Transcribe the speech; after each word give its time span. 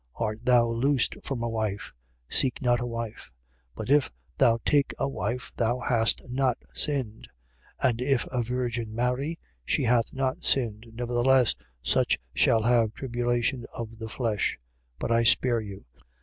Art 0.15 0.43
thou 0.43 0.67
loosed 0.67 1.13
from 1.23 1.43
a 1.43 1.47
wife? 1.47 1.93
Seek 2.27 2.59
not 2.59 2.79
a 2.79 2.87
wife. 2.87 3.29
7:28. 3.75 3.75
But 3.75 3.89
if 3.91 4.11
thou 4.39 4.59
take 4.65 4.93
a 4.97 5.07
wife, 5.07 5.51
thou 5.57 5.77
hast 5.77 6.27
not 6.27 6.57
sinned. 6.73 7.29
And 7.79 8.01
if 8.01 8.25
a 8.31 8.41
virgin 8.41 8.95
marry, 8.95 9.37
she 9.63 9.83
hath 9.83 10.11
not 10.11 10.43
sinned: 10.43 10.87
nevertheless, 10.91 11.53
such 11.83 12.17
shall 12.33 12.63
have 12.63 12.95
tribulation 12.95 13.67
of 13.75 13.99
the 13.99 14.09
flesh. 14.09 14.57
But 14.97 15.11
I 15.11 15.21
spare 15.21 15.61
you. 15.61 15.85